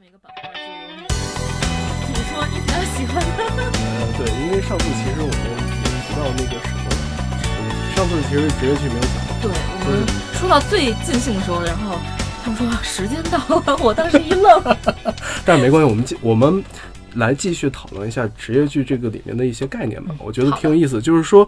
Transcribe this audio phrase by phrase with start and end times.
[0.00, 0.48] 面一个板块
[2.00, 5.52] 就你说你比较喜欢的，呃，对，因为上次其实我们也
[6.08, 6.88] 提到那个什么，
[7.94, 11.98] 上次其实职业剧没有讲，对我们说到最尽兴的时候，然后
[12.42, 14.62] 他们说时间到了，我当时一愣，
[15.44, 16.64] 但是没关系，我们继我们
[17.16, 21.02] 来继续讨论一下职业剧这个里面的一些概念吧，我觉得挺有意思。
[21.02, 21.46] 就是说，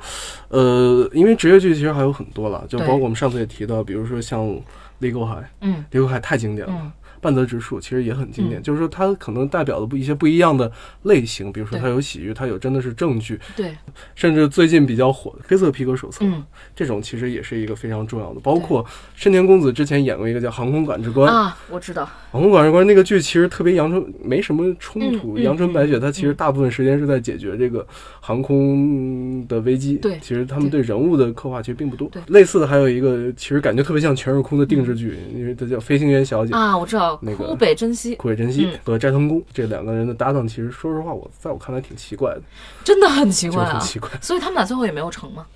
[0.48, 4.40] 呃，因为职业剧其实还有很多了，就包括我们上次也提到，比如说像
[5.00, 6.92] 《Legal High》，嗯《Legal High》太经典了。
[7.22, 10.70] 嗯半泽直树其实也很经典，嗯就是说它可能代表的不一些不一样的
[11.04, 13.76] 类型，比如说对它有喜剧，它有真的是正剧，对，
[14.16, 16.42] 甚至最近比较火的《黑色皮革手册》嗯
[16.74, 18.40] 这种，其实也是一个非常重要的。
[18.40, 25.38] 包括深田恭子之前演过一个叫《航空管制官》，啊，我知道，航空管制官那个剧其实特别阳春，没什么冲突。
[25.38, 27.86] 阳春白雪，它其实嗯大部分时间是在解决这个
[28.20, 29.96] 航空的危机。
[29.98, 32.20] 对其实他们对人物的刻画其实并不多对。
[32.26, 36.52] 类似的还有一个，其实感觉特别像全日空的定制剧，因为它叫《飞行员小姐》。
[36.56, 38.78] 啊，我知道，那个枯北真希苦尾真希嗯。
[38.84, 42.42] 和斋藤工这两个人的搭档，其实说实话，我在我看来挺奇怪的，
[42.84, 45.46] 真的很奇就是怪啊，很奇怪，所以他们俩最后也没有成嘛，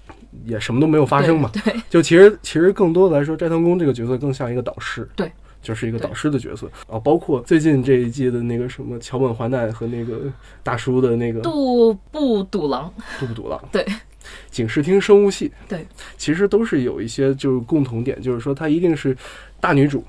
[0.44, 1.50] 也什么都没有发生嘛。
[1.52, 1.82] 对，对。
[1.88, 5.30] 就其实其实更多的来说，斋藤工这个角色更像一个导师，对，
[5.62, 6.70] 就是一个导师的角色。
[6.88, 6.98] 啊。
[6.98, 10.20] 包括最近这一季的那个什么桥本环奈和那个
[10.62, 13.84] 大叔的那个杜布堵郎，杜不堵郎，对，
[14.50, 19.16] 警视厅生物系，对，其实都是有一些就是共同点，就是说她一定是
[19.60, 20.04] 大女主。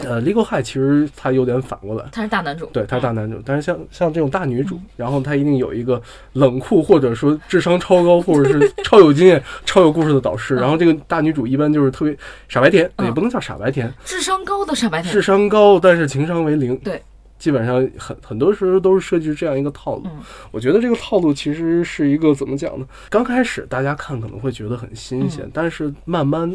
[0.00, 2.04] 呃，Legal High 其实它有点反过来。
[2.12, 6.00] 他是大男主，对，他是大男主，但是像像这种大女主嗯，然后她一定有一个
[6.32, 10.56] 冷酷或者说智商超高，或者是超有经验、 超有故事的导师。
[10.56, 12.16] 嗯然后这个大女主一般就是特别
[12.48, 16.76] 傻白甜，嗯也不能叫傻白甜，智商高的傻白甜智，商高，但是情商为零。
[16.78, 17.00] 对，
[17.38, 20.04] 基本上很很多时候都是设计这样一个套路。
[20.06, 22.86] 嗯我觉得这个套路其实是一个怎么讲呢？
[23.10, 26.50] 刚开始大家看可能会觉得很新鲜，嗯但是慢慢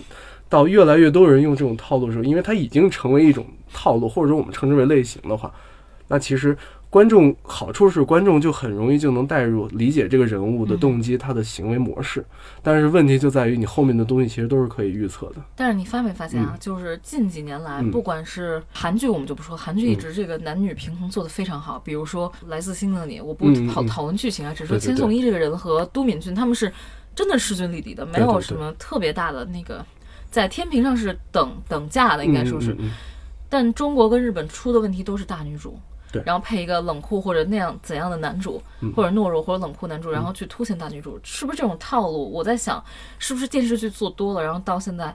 [0.52, 5.50] 到越来越多人用这种套路的时候，因为它已经成为一种套路，或者说我们称之为类型的话，
[6.10, 6.58] 那其实
[6.90, 12.26] 观众好处是观众就很容易就能带入理解这个人物的动机、他的行为模式。
[12.62, 15.36] 但是问题就在于你后面的东西其实都是可以预测的。
[15.56, 16.58] 但是你发没发现啊？
[16.60, 21.80] 就是近几年来，嗯不管是韩剧，我们就不说，韩剧一直这个男女平衡做得非常好。
[21.80, 26.70] 比如说《来自星星的你》，我不讨讨论剧情啊，只是说千颂伊这个人和都敏俊他们是
[27.16, 29.86] 真的势均力敌的，没有什么特别大的那个，
[30.32, 32.76] 在天平上是等等价的，应该说是
[33.50, 35.78] 但中国跟日本出的问题都是大女主，
[36.10, 42.32] 对然后配一个冷酷或者那样怎样的男主，嗯或者懦弱或者冷酷男主，然后去凸显大女主，是不是这种套路？
[42.32, 42.82] 我在想，
[43.20, 45.14] 是不是电视剧做多了，然后到现在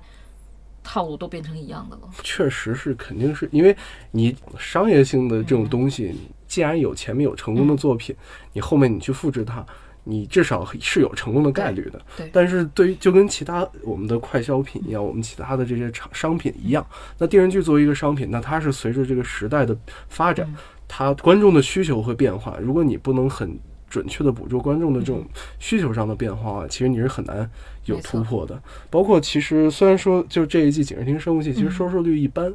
[0.84, 2.02] 套路都变成一样的了？
[2.22, 3.74] 确实是，肯定是因为
[4.10, 6.14] 你商业性的这种东西，
[6.46, 8.14] 既然有前面有成功的作品，
[8.52, 9.64] 你后面你去复制它，
[10.08, 12.00] 你至少是有成功的概率的。
[12.16, 16.86] 对对但是对于就跟其他我们的快消品一样，我们其他的这些商商品一样，
[17.18, 19.76] 那电视剧作为一个商品，那它是随着这个时代的
[20.08, 20.54] 发展，嗯
[20.86, 22.56] 它观众的需求会变化。
[22.62, 23.58] 如果你不能很
[23.90, 25.24] 准确的捕捉观众的这种
[25.58, 27.50] 需求上的变化啊，其实你是很难
[27.86, 28.56] 有突破的。
[28.88, 32.54] 包括其实虽然说就这一季《警视厅生物系》，其实嗯收视率一般。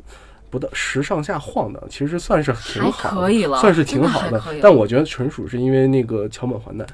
[0.49, 4.43] 不到十上下晃的，其实算是挺好的，可以了算是挺好的。
[4.61, 6.85] 但我觉得纯属是因为那个桥本环奈，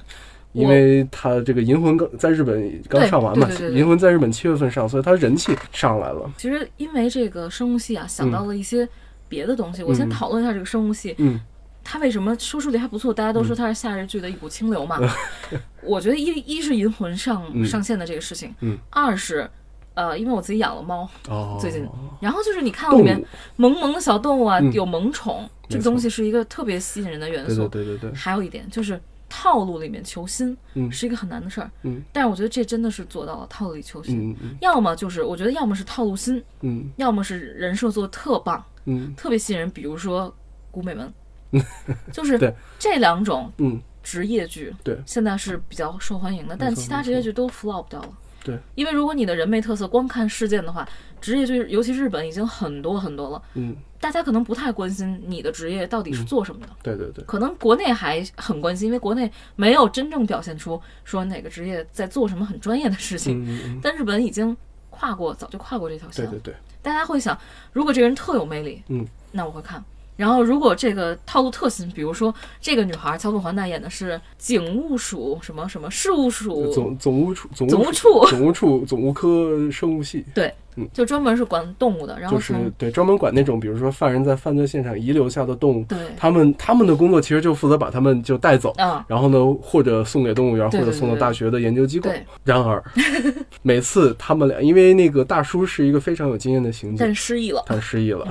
[0.62, 6.32] 因为他这个《银魂》刚在日本刚上完嘛，银魂》在日本七月份上，所以他人气上来了。
[6.38, 8.88] 其实因为这个生物系啊，想到了一些
[9.30, 9.84] 别的东西。
[9.84, 11.40] 我先嗯讨论一下这个生物系，嗯
[11.84, 13.14] 它为什么收视率还不错？
[13.14, 15.00] 大家都说它是夏日剧的一股清流嘛。
[15.84, 19.50] 我觉得一一是银魂上、嗯上线的这个事情，嗯二是
[19.94, 21.88] 呃，因为我自己养了猫，哦，最近
[22.20, 23.24] 然后就是你看到里面，
[23.56, 27.68] 萌萌的小动物啊，嗯有萌宠，这个东西是一个特别吸引人的元对素。
[27.70, 29.00] 对对对对，还有一点就是
[29.30, 30.92] 套路里面求新，嗯。
[30.92, 31.70] 是一个很难的事儿。
[31.84, 32.02] 嗯。
[32.12, 34.32] 但是我觉得这真的是做到了套路里求新。
[34.32, 36.92] 嗯嗯要么就是我觉得要么是套路新，嗯。
[36.98, 39.14] 要么是人设做的特棒，嗯。
[39.16, 39.70] 特别吸引人。
[39.70, 40.34] 比如说
[40.72, 41.14] 古美门，
[42.12, 42.54] 就是对。
[42.80, 44.98] 这两种嗯，职业剧，对。
[45.06, 48.10] 现在是比较受欢迎的，但其他职业剧都 flop 掉了。
[48.44, 50.88] 对，因为如果你的人没特色，光看事件的话，
[51.20, 56.70] 职业剧尤其日本已经很多很多了，嗯，大家可能不太关心你的职业到底是做什么的。
[56.84, 64.56] 对对对，可能国内还很关心，因为国内没有真正表现出说哪个职业在做什么很专业的事情，嗯嗯，但日本已经
[64.90, 66.32] 跨过，早就跨过这条线了。
[66.32, 67.38] 对对对，大家会想，
[67.74, 69.84] 如果这个人特有魅力，嗯，那我会看。
[70.18, 78.26] 然后，如果这个套路特新，比如说这个女孩桥本环奈演的是警务署什么什么事务署，总总务处总总务务处。
[78.26, 80.88] 总务处总务科生物系，对，嗯。
[80.92, 85.98] 就专门是管动物的，然后就是对专门管那种，比如说犯人在犯罪现场遗留下的动物，对。
[86.18, 92.10] 他们他们的工作其实就负责把他们就带走，嗯，然后呢，或者送给动物园，或者送到大学的研究机构。
[92.10, 92.26] 对。
[92.44, 92.84] 然而，
[93.68, 97.62] 每次他们俩，因为那个大叔是一个非常有经验的刑警但，失忆了。
[97.68, 98.26] 他失忆了，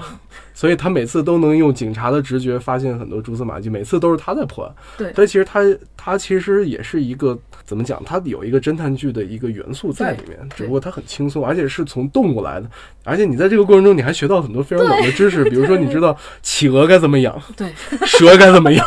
[0.54, 4.64] 所以他每次都能用警察的直觉发现很多蛛丝马迹，每次都是他在破。
[4.64, 4.74] 案。
[4.96, 5.12] 对。
[5.12, 5.60] 所以其实他
[5.94, 12.70] 他其实也是一个怎么讲，他有一个侦探剧的一个元素在里面，只不过他很轻松，而且是从动物来的，
[13.04, 17.70] 而且你在这个过程中你还学到很多非常冷的知识，比如说你知道企鹅该怎么养，对。
[18.06, 18.86] 蛇该怎么养，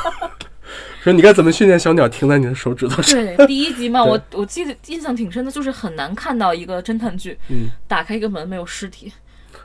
[1.03, 3.15] 说你该怎么训练小鸟停在你的手指头上。
[3.15, 9.11] 对， 第一集嘛，我我记得印象挺深的，就是很难看到一个侦探剧，嗯，打开一个门没有尸体，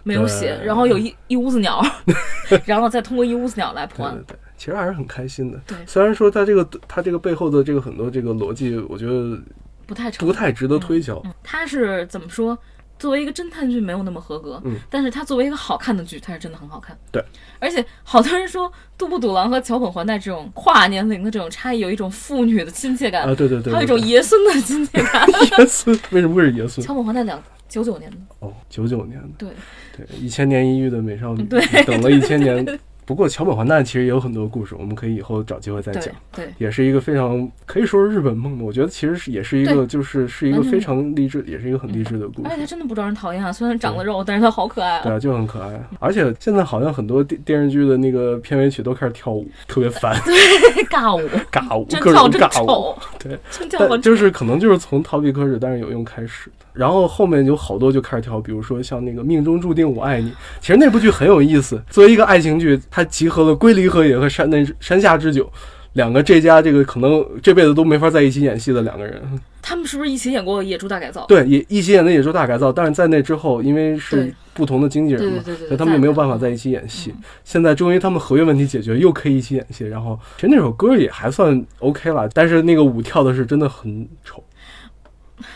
[0.02, 1.84] 没有血，然后有一一屋子鸟，
[2.64, 4.36] 然后再通过一屋子鸟来破案对对。
[4.36, 5.60] 对，其实还是很开心的。
[5.66, 9.38] 对 虽然说他这个他这个背后的这个很多这个逻辑，我觉得
[9.86, 11.20] 不太成不太值得推敲。
[11.24, 12.56] 嗯，它是怎么说？
[12.98, 16.96] 作为一个侦探剧没有那么合格，嗯，但是它作为一个好看的剧，它是真的很好看。
[17.12, 17.22] 对，
[17.58, 25.26] 而且好多人说杜布笃郎和桥本环奈这种跨年龄的这种差异，有一种父女的亲切感，啊，对对对，还有一种爷孙的亲切感。
[25.58, 26.86] 爷孙为什么会是爷孙？
[26.86, 29.48] 桥本环奈两九九年的，哦，九九年的，对
[29.96, 32.64] 对，一千年一遇的美少女，对等了一千年。
[33.06, 36.14] 不过桥本环奈其实也有很多故事，我们可以以后找机会再讲。
[36.34, 42.60] 对，也是一个非常可以说是日本梦的，我觉得其实是也是一个就是是一个非常励志，也是一个很励志的故事而且。
[42.60, 45.02] 他真的不招人讨厌啊，虽然长了肉，但是他好可爱啊。
[45.02, 45.78] 对啊，就很可爱。
[46.00, 50.16] 而且现在好像很多电电视剧的那个片尾曲都开始跳舞，特别烦，
[50.88, 52.98] 尬舞，尬舞，各真跳真种尬舞。
[53.18, 56.63] 对，真跳就是可能就是从逃避科室，但是有用开始的。
[56.74, 60.30] 然后后面有好多就开始跳，比如说像那个《命中注定我爱你》，
[60.60, 61.80] 其实那部剧很有意思。
[61.88, 65.50] 作为一个爱情剧，它集合了龟梨和也和山那山下智久
[65.92, 69.22] 两个这家这个可能这辈子都没法在一起演戏的两个人。
[69.62, 71.22] 他们是不是一起演过《野猪大改造》？
[71.26, 77.10] 对，也一起演的《野猪大改造》，但是在那之后，因为是不同的经纪人嘛，所以他们就没有办法在一起演戏。
[77.12, 79.86] 嗯现在终于他们合约问题解决，又可以一起演戏。
[79.86, 84.42] 然后其实那首歌也还算 OK 了，但是那个舞跳的是真的很丑。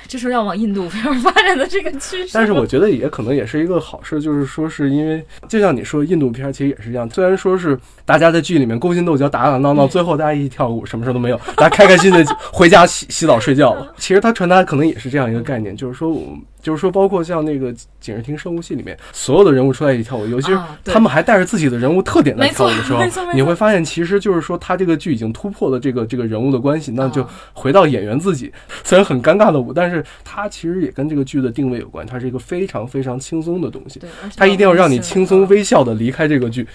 [0.06, 2.30] 这是要往印度片儿发展的这个趋势。
[2.32, 7.08] 但是我觉得也可能也是一个好事，就是说是因为就像你说，印度片儿其实也是这样。
[7.10, 13.94] 虽然说是大家在剧里面勾心斗角、打打闹闹，嗯最后大家一起跳舞，什么事都没有，大家开开心心的 回家洗洗澡睡觉了。
[13.98, 16.40] 其实它传达可能也是这样一个概念，就是说我们。
[16.60, 23.00] 就是说，包括像那个《警视厅生物系》里面，所有的人物出来一起跳舞，尤其是他们还带着自己的人物特点在跳舞的时候
[23.32, 28.52] 你会发现，其实就是说，他这个剧已经突破了这个这个人物的关系，那就啊回到演员自己。
[28.82, 34.00] 虽然很尴尬的舞，但是它其实也跟这个剧的定位有关，它是一个非常非常轻松的东西，
[34.36, 36.66] 它一定要让你轻松啊微笑的离开这个剧。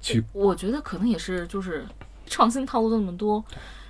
[0.00, 1.84] 去我觉得可能也是就是
[2.26, 3.44] 创新套路那么多，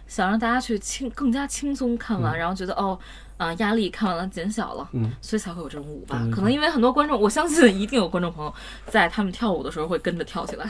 [0.09, 2.99] 想让大家去轻更加轻松看完，然后觉得哦。
[3.39, 6.21] 啊、压力看完了减小了，嗯，所以才会有这种舞吧。
[6.35, 8.53] 可能因为很多观众，我相信一定有观众朋友
[8.89, 10.69] 在他们跳舞的时候会跟着跳起来。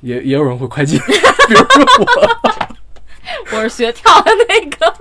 [0.00, 2.76] 也也有人会快进，比如说我。
[3.52, 4.94] 我是学跳的那个，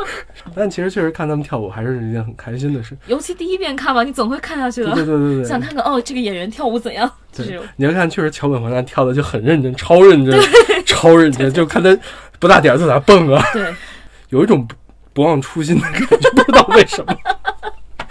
[0.56, 2.97] 但其实确实看他们跳舞还是一件很开心的事。
[3.07, 10.39] 尤其第一遍看完，你总会看下去的，对对对对对，想看看哦，这个演员跳舞怎样，就对是你要看，确实桥本环奈跳的就很认真，超认真，
[10.86, 11.95] 超认真，就看他
[12.44, 13.74] 不大点儿在那蹦啊，对，
[14.28, 14.75] 有一种不
[15.13, 16.06] 不忘初心的感觉，
[16.36, 17.18] 不知道为什么，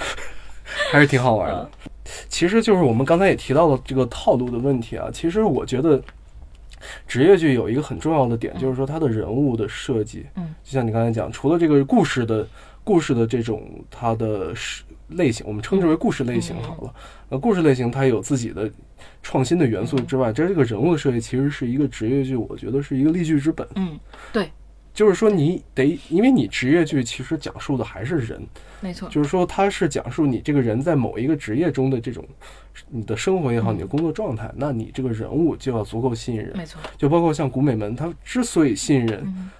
[0.91, 1.71] 还是挺好玩的。
[2.31, 5.09] 其实就是我们刚才也提到了这个套路的问题啊。
[5.13, 6.01] 其实我觉得
[7.07, 12.49] 职业剧有一个很重要的点，就是说它的人物的设计，嗯，就像你刚才讲，除了这个故事的
[12.85, 16.95] 故事的这种它的是类型，我们称之为故事类型好了。
[17.29, 18.71] 呃，故事类型它有自己的
[19.23, 23.67] 创新的元素之外，这这个人物的设计其实是一个职业剧，我觉得是一个立剧之本。
[23.77, 23.99] 嗯，
[24.33, 24.51] 对
[24.95, 28.47] 就是说，你得，因为你职业剧其实讲述的还是人，
[28.81, 32.23] 没错，就是说，它是讲述你这个人在某一个职业中的这种
[32.91, 36.55] 你的生活也好，你的工作状态，那你这个人物就要足够吸引人。
[36.55, 39.51] 没错，就包括像古美门，他之所以吸引人，嗯，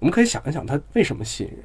[0.00, 1.60] 我们可以想一想，他为什么吸引人？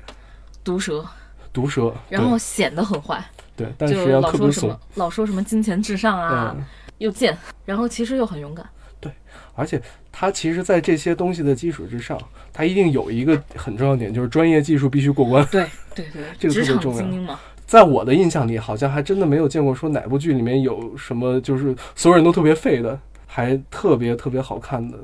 [0.63, 1.05] 毒舌，
[1.51, 3.24] 毒舌，然后显得很坏，
[3.55, 6.65] 对，但是就际上老特别怂说什么，老说什么金钱至上啊，嗯，
[7.00, 8.65] 又贱，然后其实又很勇敢，
[9.00, 9.12] 对
[9.55, 12.17] 而且他其实，在这些东西的基础之上，
[12.51, 15.46] 他一定有一个很重要的点，就是专业技术必须过关。
[15.51, 17.39] 对 对对，这个特别重要。
[17.65, 24.98] 在我的印象里，好像还真的没有见过说哪部剧里面有什么就是所有人都特别废的，还特别特别好看的。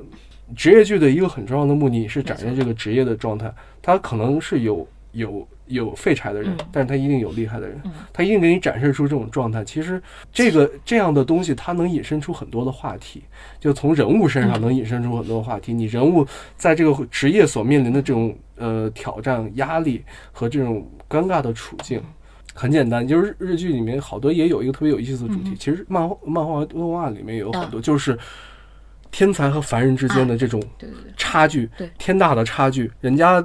[0.55, 3.51] 职业剧的一个很重要的目的是展现这个职业的状态，
[3.81, 6.65] 它可能是有有有废柴的人，嗯。
[6.71, 9.63] 但是他一定有厉害的人嗯，他一定给你展示出这种状态。
[9.63, 10.01] 其实
[10.31, 13.23] 这个这样的东西，它能引申出很多的话题，
[13.59, 14.61] 就从人物身上嗯。
[14.61, 15.73] 能引申出很多话题。
[15.73, 16.25] 你人物
[16.55, 22.01] 在这个职业所面临的这种呃挑战、压力和这种尴尬的处境。
[22.55, 28.19] 很简单，就是日剧里面好多也有一个特别有意思的主题，嗯其实漫画、漫画、动画里面也有啊很多，就是
[29.11, 31.89] 天才和凡人之间的这种对对对，差距，对。
[31.97, 33.41] 天大的差距，人家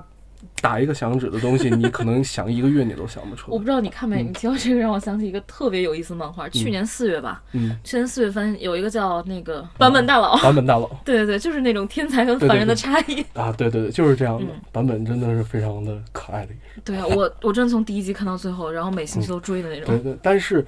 [0.64, 3.52] 打一个响指的东西，你可能想一个月你都想不出来。
[3.52, 4.22] 我不知道你看没？
[4.22, 13.20] 你提到这个让我想起一个特别有意思的漫画，去年四月吧，嗯，去年四月份有一个叫那个版本大佬，版本大佬 对对对，就是那种天才跟凡人的差异。
[13.34, 14.60] 啊，对对对，就是这样的嗯。
[14.72, 16.80] 版本真的是非常的可爱的一个。
[16.82, 20.64] 对啊，我 我真的从第一集看到最后，然后每星期都追的那种对对，但是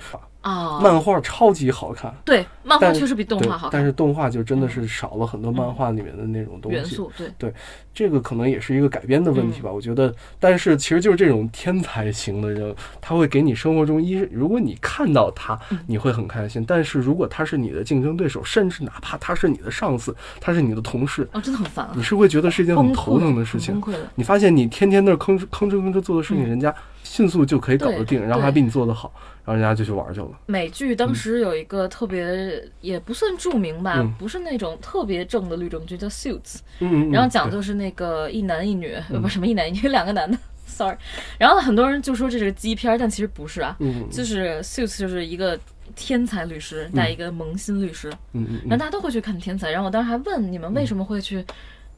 [0.51, 0.81] 啊。
[0.81, 6.77] 漫画超级好看，对漫画确实比动画好看，但是动画就真的是少了很多漫画里面的那种东西。
[6.77, 7.53] 元素对。
[7.95, 10.15] 这个可能也是一个改编的问嗯题吧，我觉得。
[10.39, 23.83] 但是其实就是这种天才型的人，他会给你生活中一，如果你看到他，嗯你会很开心；但是如果他是你的竞争对手，甚至哪怕他是你的上司，他是你的同事，哦，真的很烦啊，你是会觉得是一件很头，疼的事情。
[24.15, 26.75] 你发现你天天那吭哧吭哧吭哧做的事情，嗯人家
[27.09, 29.13] 迅速就可以搞得定，然后还比你做得好，
[29.45, 30.29] 然后人家就去玩去了。
[30.47, 34.13] 美剧当时有一个特别，也不算著名吧，嗯。
[34.19, 37.53] 不是那种特别正的律政剧，叫《Suits》，嗯嗯，然后讲对。
[37.53, 40.37] 就是那个一男一女，呃 不什么一男一女，两个男的
[40.67, 40.97] ，sorry。
[41.39, 43.77] 然后很多人就说这是个鸡片儿，但其实不是啊，
[44.11, 45.59] 就是《Suits》就是一个
[45.95, 48.61] 天才律师带一个萌新律师，嗯嗯嗯。
[48.69, 49.71] 然后大家都会去看天才。
[49.71, 51.45] 然后我当时还问你们为什么会去，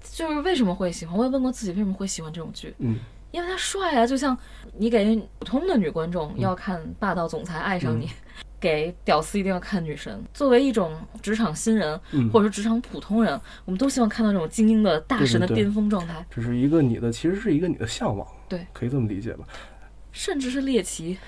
[0.02, 1.16] 就是为什么会喜欢？
[1.16, 2.96] 我也问过自己为什么会喜欢这种剧，嗯
[3.30, 4.36] 因为他帅啊，就像
[4.76, 8.08] 你给普通的女观众要看霸道总裁爱上你，
[8.60, 10.22] 给屌丝一定要看女神。
[10.32, 10.92] 作为一种
[11.22, 19.44] 职场新人，嗯，或者说职场普通人，我们都希望看到这种精英的大神的巅峰状态，这是一个你的，其实是一个你的向往，对，可以这么理解吧？
[20.12, 21.18] 甚至是猎奇。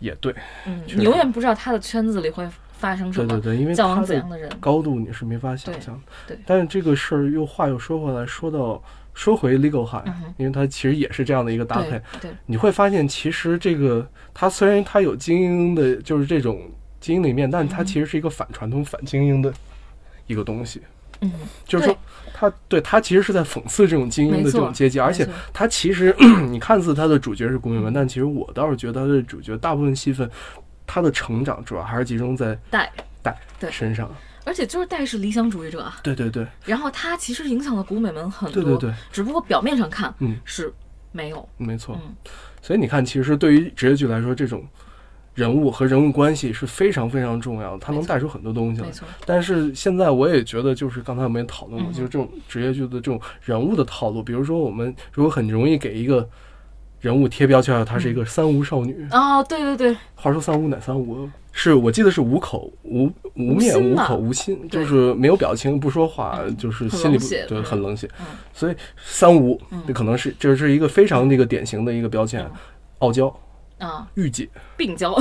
[0.00, 0.32] 也对，
[0.64, 4.48] 嗯，你永远不知道他的圈子里会发生什么，对对对，因为交往他的怎样的人。
[4.60, 6.00] 高度你是没法想象的。
[6.28, 8.80] 对但是这个事儿又话又说回来，说到
[9.18, 11.90] 说回 Legal High，、嗯因为它其实也是这样的一个搭配。
[11.90, 12.02] 对。
[12.20, 16.62] 对，你会发现，其实这个它虽然它有精英的，就是这种
[17.00, 19.52] 精英的一面，但它其实是一个反传统、反精英的
[20.28, 20.80] 一个东西。
[21.20, 21.32] 嗯，
[21.66, 21.98] 就是说，
[22.32, 26.14] 它对它其实是在讽刺这种精英的这种阶级，而且它其实
[26.48, 30.30] 你看似它的主角是公民们，但其实我倒是觉得它的主角大部分戏份，
[30.86, 32.88] 他的成长主要还是集中在带，
[33.20, 33.36] 带
[33.68, 34.08] 身上。
[34.48, 36.46] 而且就是戴是理想主义者啊，对对对。
[36.64, 40.72] 然后他其实影响了古美门很多，对对对，只不过表面上看嗯，是
[41.12, 41.98] 没有，没错。
[42.02, 42.14] 嗯，
[42.62, 44.66] 所以你看，其实对于职业剧来说，这种
[45.34, 48.92] 人物和人物关系是非常非常重要的，它能带出很多东西来没。
[48.92, 51.92] 错，但是现在我也觉得，就是刚才我们也讨论过，嗯。
[51.92, 56.28] 就是这种职业剧的这种人物的套路，比如说我们如果很容易给一个
[57.00, 59.06] 人物贴标签，她是一个三无少女。
[59.10, 61.28] 哦，对对对，话说三无哪三无？
[61.52, 68.08] 是我记得是无口无无面无无口无心，就是没有表情不说话，嗯就是心里不对很冷血。
[68.20, 68.26] 嗯。
[68.52, 69.82] 所以三无嗯。
[69.86, 72.50] 这可能是这是一个非常那个典型的一个标签嗯，
[72.98, 73.26] 傲娇、
[73.78, 74.48] 啊，御姐。
[74.76, 75.12] 病娇，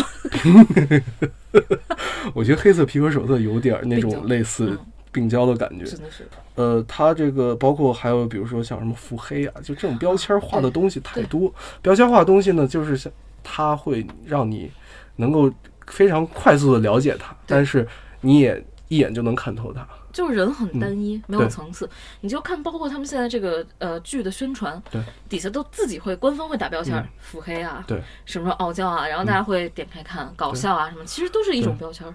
[2.35, 4.77] 我觉得黑色皮革手册有点儿那种类似
[5.17, 5.83] 嗯病娇的感觉。
[5.83, 11.51] 真的是，呃，它这个包括还有比如说像什么腹黑啊，就这种标签化的东西太多。
[11.81, 13.11] 标签化的东西呢，就是像
[13.43, 14.71] 它会让你
[15.15, 15.51] 能够
[15.87, 17.87] 非常快速的了解它，但是
[18.21, 19.87] 你也一眼就能看透它。
[20.13, 21.87] 就是人很单一，没有层次。
[22.21, 32.13] 你就看，包括他们现在这个呃剧的宣传，对，底下都自己会官方会打标签腹黑啊，对，什么时候傲娇啊，然后大家会点开看，搞笑啊什么，其实都是一种标签儿。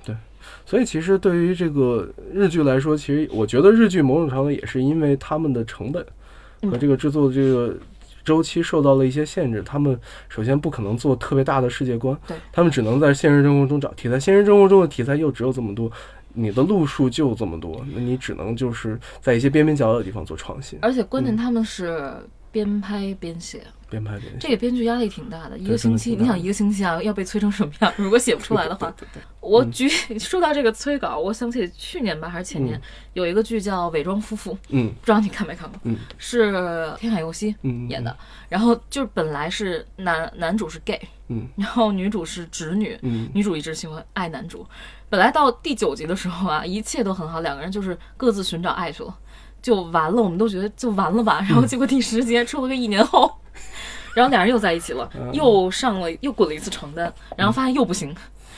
[0.64, 6.02] 所以其实对于这个日剧来说，其实我觉得日剧某种程度也是因为他们的成本
[6.62, 7.74] 和嗯这个制作的这个
[8.24, 9.62] 周期受到了一些限制。
[9.64, 12.16] 他们首先不可能做特别大的世界观，
[12.52, 15.90] 他们只能在现实生活中找题材，现实生活中的题材又只有这么多。
[16.34, 22.10] 你的路数就这么多，那你只能就是在一些边边角角的地方做创新，而且关键嗯他们是
[22.52, 24.38] 边拍边写，边拍边写。
[24.38, 25.58] 这个编剧压力挺大的。
[25.58, 27.92] 一个星期，你想一个星期啊，要被催成什么样？
[27.96, 32.82] 如果写不出来的话，对对对我举说到这个催稿，我想起去年吧还是前年、嗯
[33.14, 35.78] 有一个剧叫《伪装夫妇》，嗯不知道你看没看过？
[35.84, 36.50] 嗯是
[36.98, 38.16] 天海佑希嗯演的。
[38.48, 44.66] 然后就是本来是男男主是 gay，嗯然后女主是直女，嗯女主一直喜欢爱男主。
[45.10, 49.14] 本来到第九集的时候啊，一切都很好，两个人就是各自寻找爱去了，
[49.62, 50.20] 就完了。
[50.20, 51.38] 我们都觉得就完了吧。
[51.48, 53.30] 然后结果第十集出了个一年后，
[54.14, 58.14] 然后俩人又在一起了，嗯又上了又滚了一次床单，然后发现又不行，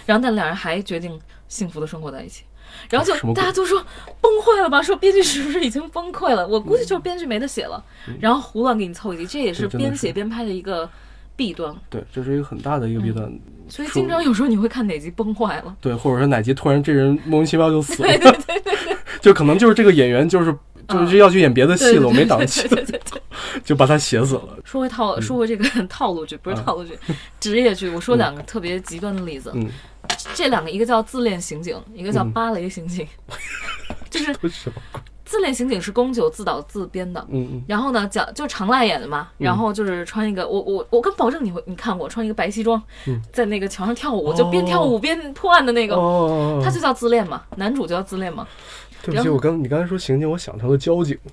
[0.06, 2.42] 然后但俩人还决定幸福的生活在一起。
[2.90, 3.78] 然后就大家都说
[4.20, 6.46] 崩坏了吧，说编剧是不是已经崩溃了？
[6.48, 7.82] 我估计就是编剧没得写了，
[8.18, 10.88] 然后胡乱给你凑一集，这也是边写边拍的一个
[11.36, 11.72] 弊端。
[11.88, 13.32] 对，这是一个很大的一个弊端。
[13.68, 15.74] 所以经常有时候你会看哪集崩坏了。
[15.80, 20.54] 对，或者说哪集突然这人莫名其妙就死了， 对对对对 就可能就是这个演员就是
[20.88, 22.68] 就是要去演别的戏了，我没档期。
[23.64, 24.58] 就把他写死了。
[24.64, 26.98] 说回套，说回这个 套路剧，不是嗯套路剧，
[27.40, 27.88] 职业剧。
[27.88, 29.68] 我说两个特别极端的例子，嗯，
[30.34, 33.06] 这两个一个叫自恋刑警，一个叫嗯芭蕾刑警。
[34.10, 34.34] 就是？
[34.34, 34.72] 自
[35.24, 37.26] 自恋刑警是宫九自导自编的。
[37.66, 48.46] 然后呢，讲就常濑演的嘛，然后就是穿一个，我我我敢保证你会你看过穿一个白西装，嗯在那个桥上跳舞，就边跳舞边破案的那个，哦，他就叫自恋嘛，男主就叫自恋嘛。
[49.04, 51.18] 对不起，我刚你刚才说刑警，我想成了交警。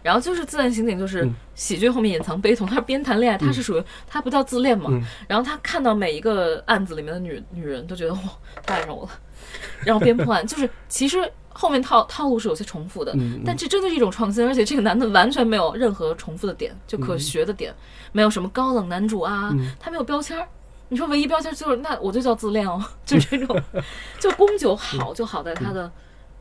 [0.00, 1.34] 然后就是自恋刑警，就是嗯。
[1.54, 5.02] 喜剧后面隐藏悲痛，他边谈恋爱，他是属于他不叫自恋嘛，嗯。
[5.26, 8.20] 然后他看到每一个案子里面的女女人都觉得哇，
[8.64, 9.10] 太爱上我了，
[9.84, 17.74] 然后边破案，就是其实后面套套路是有些重复的，嗯，但这真的是一种创新，而且这个男的完全没有任何重复的点，就可学的点，
[18.12, 19.72] 没有什么高冷男主啊，嗯。
[19.80, 20.46] 他没有标签儿。
[20.88, 23.60] 你说唯一标签就是那我就叫自恋哦， 就这种，
[24.18, 25.90] 就宫九好就好在他的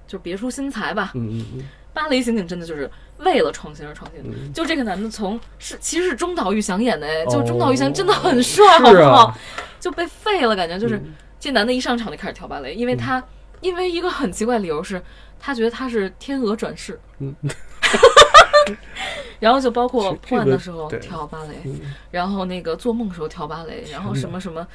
[0.08, 1.12] 就别出心裁吧。
[1.16, 2.88] 嗯嗯嗯巴黎刑警真的就是
[3.18, 9.38] 为了创新而创新，嗯，就这个男的从是其实是中岛裕翔演的哎，哦就中岛裕翔真的很帅，好不好啊？
[9.80, 13.24] 就被废了，感觉就是嗯这男的一上场就开始跳芭蕾，因为他
[13.62, 15.02] 因为一个很奇怪的理由是，
[15.40, 17.36] 他觉得他是天鹅转世，嗯，
[19.40, 21.80] 然后就包括破案的时候跳芭蕾，嗯。
[22.12, 24.66] 然后那个做梦的时候跳芭蕾，然后什么什么，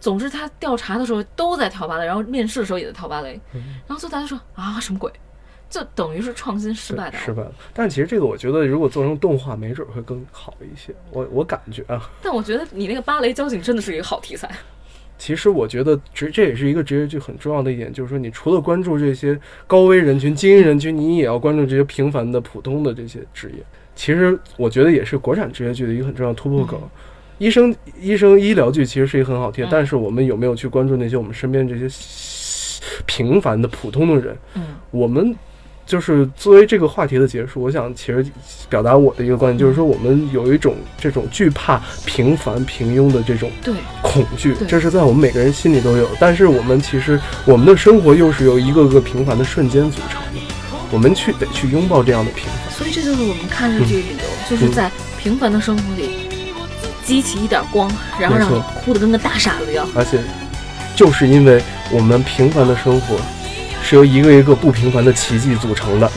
[0.00, 3.80] 总之他调查的时候都在跳芭蕾，然后面试的时候也在跳芭蕾，嗯。
[3.86, 5.10] 然后就大家说啊什么鬼，
[5.68, 7.52] 就等于是创新失败的，失败了。
[7.74, 10.94] 但其实这个我觉得，如果做成动画，没准会更好一些。
[11.10, 14.50] 我我感觉啊，但我觉得你那个芭蕾交警真的是一个好题材。
[15.24, 19.38] 其实我觉得职这也是一个职业剧很重要的一点，就是说你除了关注这些
[19.68, 23.62] 高危人群、精英人群，你也要关注这些平凡的、普通的这些职业。
[23.94, 26.90] 其实我觉得也是国产职业剧的一个很重要突破口。
[27.38, 34.36] 医生、医生、医疗剧其实是一个很好听，嗯但是我们有没有去关注那些我们身边这些平凡的、普通的人？
[34.56, 35.32] 嗯我们
[35.92, 38.24] 就是作为这个话题的结束，我想其实
[38.70, 46.08] 表达我的一个观点，就是说我们有一种这种惧怕平凡平庸的这种对，恐惧，这是在我们每个人心里都有。
[46.18, 50.40] 但是我们其实我们的生活又是由一个个平凡的瞬间组成的，
[50.90, 52.72] 我们去得去拥抱这样的平凡。
[52.72, 56.08] 所以这就是我们看日剧的理由，就是在平凡的生活里
[57.04, 59.86] 激起一点光，然后让你哭得跟个大傻子一样。
[59.94, 60.18] 而且，
[60.96, 63.16] 就是因为我们平凡的生活
[63.82, 66.10] 是由一个一个不平凡的奇迹组成的，